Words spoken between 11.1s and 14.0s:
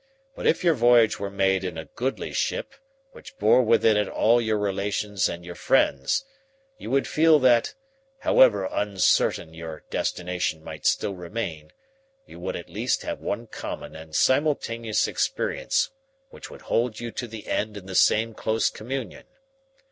remain, you would at least have one common